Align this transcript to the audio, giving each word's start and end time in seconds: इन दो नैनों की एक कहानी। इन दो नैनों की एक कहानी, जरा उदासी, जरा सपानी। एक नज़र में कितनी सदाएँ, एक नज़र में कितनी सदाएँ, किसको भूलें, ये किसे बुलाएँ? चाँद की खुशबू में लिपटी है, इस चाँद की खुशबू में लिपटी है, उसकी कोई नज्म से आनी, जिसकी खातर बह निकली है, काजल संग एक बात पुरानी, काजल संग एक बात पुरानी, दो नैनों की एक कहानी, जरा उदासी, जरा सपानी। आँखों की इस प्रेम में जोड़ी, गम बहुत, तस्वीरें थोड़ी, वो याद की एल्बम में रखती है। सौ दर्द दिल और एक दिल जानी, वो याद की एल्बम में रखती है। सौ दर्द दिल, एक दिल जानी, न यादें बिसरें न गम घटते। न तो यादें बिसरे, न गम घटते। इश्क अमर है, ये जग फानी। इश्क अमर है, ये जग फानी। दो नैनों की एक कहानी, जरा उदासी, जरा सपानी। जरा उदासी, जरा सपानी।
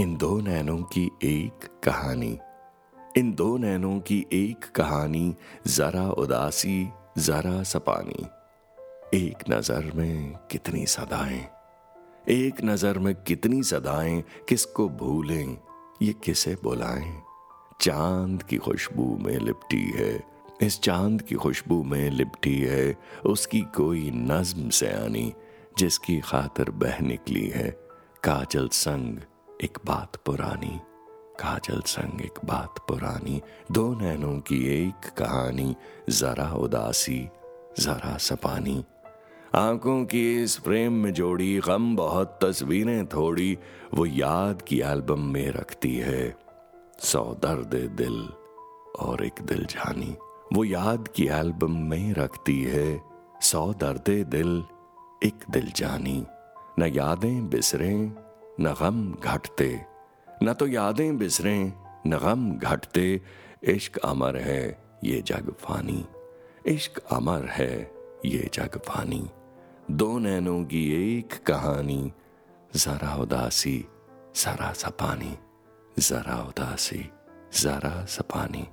इन 0.00 0.16
दो 0.16 0.40
नैनों 0.40 0.78
की 0.78 1.10
एक 1.24 1.80
कहानी। 1.84 2.38
इन 3.16 3.34
दो 3.34 3.56
नैनों 3.56 4.00
की 4.00 4.26
एक 4.32 4.64
कहानी, 4.64 5.34
जरा 5.66 6.10
उदासी, 6.10 6.88
जरा 7.18 7.62
सपानी। 7.62 8.26
एक 9.14 9.34
नज़र 9.50 9.92
में 9.94 10.34
कितनी 10.50 10.86
सदाएँ, 10.86 11.48
एक 12.28 12.54
नज़र 12.64 12.98
में 12.98 13.14
कितनी 13.14 13.62
सदाएँ, 13.62 14.24
किसको 14.48 14.88
भूलें, 14.88 15.56
ये 16.02 16.12
किसे 16.12 16.56
बुलाएँ? 16.62 17.22
चाँद 17.80 18.42
की 18.42 18.56
खुशबू 18.56 19.18
में 19.20 19.38
लिपटी 19.38 19.90
है, 19.90 20.24
इस 20.62 20.80
चाँद 20.80 21.22
की 21.22 21.34
खुशबू 21.34 21.82
में 21.82 22.10
लिपटी 22.10 22.60
है, 22.60 22.96
उसकी 23.26 23.60
कोई 23.60 24.10
नज्म 24.10 24.68
से 24.68 24.92
आनी, 24.92 25.32
जिसकी 25.78 26.20
खातर 26.20 26.70
बह 26.70 27.00
निकली 27.00 27.48
है, 27.48 27.70
काजल 28.22 28.68
संग 28.68 29.18
एक 29.64 29.78
बात 29.86 30.16
पुरानी, 30.16 30.80
काजल 31.40 31.80
संग 31.80 32.20
एक 32.20 32.44
बात 32.44 32.78
पुरानी, 32.88 33.42
दो 33.72 33.94
नैनों 33.94 34.40
की 34.40 34.84
एक 34.84 35.10
कहानी, 35.18 35.76
जरा 36.10 36.54
उदासी, 36.54 37.28
जरा 37.78 38.16
सपानी। 38.16 38.84
आँखों 39.54 40.04
की 40.04 40.42
इस 40.42 40.56
प्रेम 40.56 40.92
में 40.92 41.12
जोड़ी, 41.12 41.58
गम 41.58 41.96
बहुत, 41.96 42.38
तस्वीरें 42.42 43.06
थोड़ी, 43.06 43.58
वो 43.94 44.06
याद 44.06 44.62
की 44.62 44.80
एल्बम 44.80 45.20
में 45.20 45.50
रखती 45.50 45.96
है। 45.96 46.36
सौ 46.98 47.24
दर्द 47.42 47.74
दिल 47.96 48.28
और 49.00 49.24
एक 49.24 49.42
दिल 49.42 49.64
जानी, 49.64 50.16
वो 50.52 50.64
याद 50.64 51.08
की 51.08 51.26
एल्बम 51.26 51.76
में 51.76 52.14
रखती 52.14 52.62
है। 52.62 53.02
सौ 53.42 53.72
दर्द 53.72 54.26
दिल, 54.28 54.64
एक 55.24 55.44
दिल 55.50 55.72
जानी, 55.76 56.26
न 56.78 56.82
यादें 56.82 57.50
बिसरें 57.50 58.29
न 58.60 58.74
गम 58.80 59.12
घटते। 59.12 59.80
न 60.42 60.52
तो 60.52 60.66
यादें 60.66 61.18
बिसरे, 61.18 61.72
न 62.06 62.18
गम 62.22 62.52
घटते। 62.52 63.20
इश्क 63.64 63.96
अमर 63.96 64.36
है, 64.36 64.82
ये 65.04 65.22
जग 65.22 65.54
फानी। 65.60 66.06
इश्क 66.66 66.98
अमर 66.98 67.44
है, 67.44 67.92
ये 68.24 68.50
जग 68.54 68.80
फानी। 68.86 69.30
दो 69.90 70.18
नैनों 70.18 70.64
की 70.64 71.18
एक 71.18 71.44
कहानी, 71.46 72.12
जरा 72.74 73.16
उदासी, 73.16 73.86
जरा 74.36 74.72
सपानी। 74.72 75.38
जरा 75.98 76.42
उदासी, 76.42 77.10
जरा 77.60 78.04
सपानी। 78.04 78.68